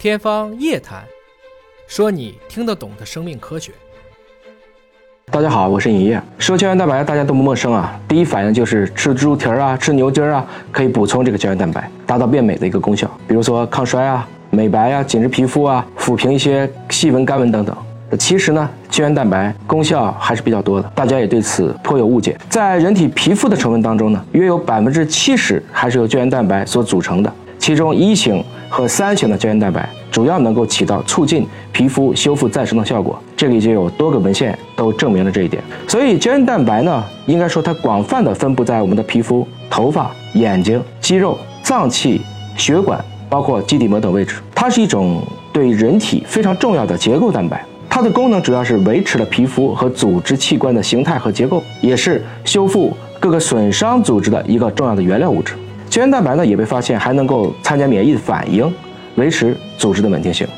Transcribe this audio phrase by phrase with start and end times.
[0.00, 1.02] 天方夜谭，
[1.86, 3.70] 说你听得懂的生命科学。
[5.30, 6.18] 大家好，我是尹烨。
[6.38, 8.00] 说胶原蛋白，大家都不陌生啊。
[8.08, 13.06] 第一反应就是吃猪蹄儿啊，吃牛筋儿啊，可以补充这个胶原蛋白，达到变美的一个功效。
[13.28, 17.76] 比如说抗衰啊、美白啊、紧致皮肤啊、抚平一些细纹、干纹等等。
[18.18, 22.38] 其实呢，胶原蛋白功效还是比较多的，大家也对此颇有误解。
[22.48, 27.30] 在人体皮肤的成分当中呢，约有百分之七十还是由胶原蛋白所组成的。
[27.58, 35.62] 其中一型和三型的胶原蛋白主要能够起到促进皮肤修复再生的效果，这里就有多个文献都证明了这一点。
[35.86, 42.20] 所以胶原蛋白呢，应该说它广泛的分布在我们的皮肤、头发、眼睛、肌肉、脏器、
[42.56, 44.36] 血管，包括基底膜等位置。
[44.54, 55.54] 它是一种对人体非常重要的结构蛋白，它的功能主要是维持了皮肤和组织器官的形态和结构，也是修复各个损伤组织的一个重要的原料物质。
[55.88, 58.70] 胶原蛋白呢，也被发现还能够参加免疫的反应，
[59.20, 60.48] 维持组织的稳定性。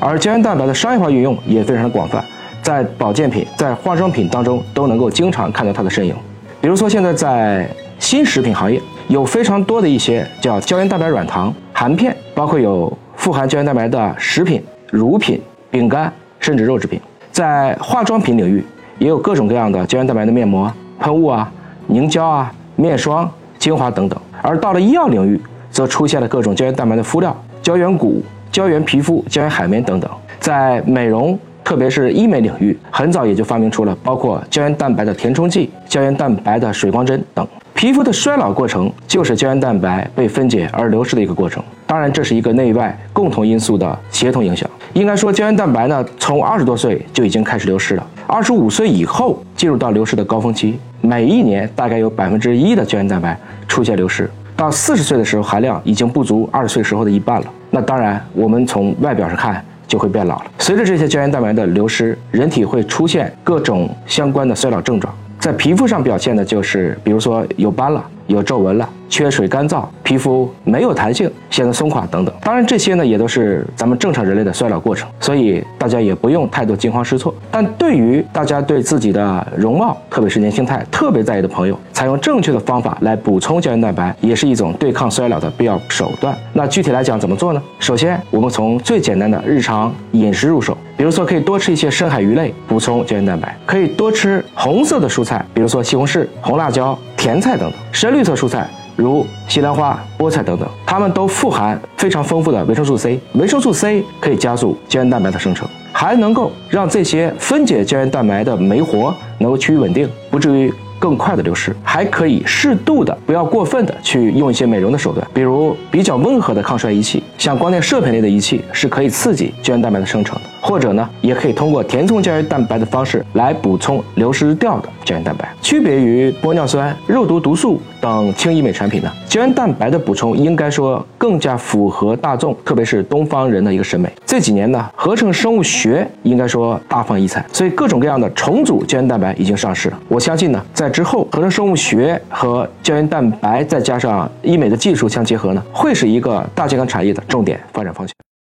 [0.00, 2.22] 而胶原蛋白的商业化运用也非常的广泛，
[2.60, 6.14] 在保健品、在化妆品当中都能够经常看到它的身影。
[6.60, 7.68] 比如说，现在在
[8.00, 17.00] 新食品行业有非常多的一些叫胶原蛋白软糖、含片，包括有富含胶原蛋白的食品、乳品、饼干，甚至肉制品。
[17.30, 18.64] 在化妆品领域，
[18.98, 21.50] 也有各种各样的胶原蛋白的面膜、喷雾啊、
[21.86, 24.18] 凝胶啊、面霜、精华等等。
[24.42, 27.36] 而到了医药领域，则出现了各种胶原蛋白的敷料、
[27.68, 30.10] 胶原骨、胶原皮肤、胶原海绵等等。
[30.40, 37.46] 在美容，特别是医美领域，很早也就发明出了包括胶原蛋白的填充剂、胶原蛋白的水光针等。
[37.74, 41.62] 皮肤的衰老过程就是胶原蛋白被分解而流失的一个过程。
[41.86, 44.66] 当然，这是一个内外共同因素的协同影响。
[44.94, 53.38] 应该说，胶原蛋白呢，从二十多岁就已经开始流失了，二十五岁以后进入到流失的高峰期，每一年大概有百分之一的胶原蛋白。
[53.68, 54.28] 出现流失，
[54.58, 57.46] 到四十岁的时候，含量已经不足二十岁时候的一半了。
[57.70, 60.50] 那当然，我们从外表上看就会变老了。
[60.58, 68.88] 随着这些胶原蛋白的流失，人体会出现各种相关的衰老症状，在皮肤上表现的就是，比如说有斑了，有皱纹了。
[69.08, 72.34] 缺水、干燥，皮肤没有弹性，显得松垮等等。
[72.42, 77.34] 当然，这些呢也都是咱们正常人类的衰老过程，所以大家也不用太多惊慌失措。
[77.50, 86.36] 但对于大家对自己的容貌，特别是年轻态特别在意的朋友，采用正确的方法来补充胶原蛋白，也是一种对抗衰老的必要手段。
[86.52, 87.62] 那具体来讲怎么做呢？
[87.78, 98.68] 首先，我们从最简单的日常饮食入手，比如说可以多吃一些深海鱼类，补充胶原蛋白；可以多吃红色的蔬菜，比如说西红柿、红辣椒、甜菜等等；深绿色蔬菜。
[98.98, 103.18] 如西兰花、菠菜等等，它们都富含非常丰富的维生素 C。
[103.34, 110.72] 维生素 C 可以加速胶原蛋白的生成，还能够让这些分解胶原蛋白的酶活能够趋于稳定，不至于。
[111.00, 125.50] 更快的流失，还可以适度的，不要过分的去用一些美容的手段，比如比较温和的抗衰仪器，像光电射频类的仪器是可以刺激胶原蛋白的生成的，或者呢，也可以通过填充胶原蛋白的方式来补充流失掉的胶原蛋白。
[125.62, 134.12] 区别于玻尿酸、肉毒毒素等轻医美产品呢，胶原蛋白的补充应该说更加符合大众，特别是东方人的一个审美。
[134.26, 139.98] 这几年呢，合成生物学应该说大放异彩，所以各种各样的重组胶原蛋白已经上市了。
[140.06, 148.14] 我相信呢，在之后，合成生物学和胶原蛋白再加上医美的技术相结合呢，会是一个大健康产业的重点发展方向。